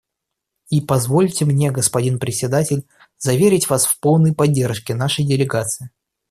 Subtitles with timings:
[0.71, 2.87] И позвольте мне, господин Председатель,
[3.19, 5.91] заверить вас в полной поддержке нашей делегации.